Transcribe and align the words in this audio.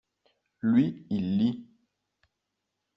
Lui, 0.61 1.05
il 1.11 1.37
lit. 1.37 1.67